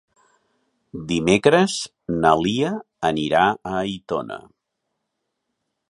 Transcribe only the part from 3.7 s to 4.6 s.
Aitona.